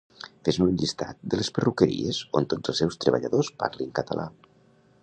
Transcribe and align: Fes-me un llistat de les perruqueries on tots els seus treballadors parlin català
Fes-me 0.47 0.65
un 0.71 0.79
llistat 0.83 1.19
de 1.33 1.39
les 1.41 1.51
perruqueries 1.57 2.23
on 2.41 2.49
tots 2.55 2.73
els 2.75 2.83
seus 2.85 2.99
treballadors 3.05 3.53
parlin 3.63 3.95
català 4.03 4.29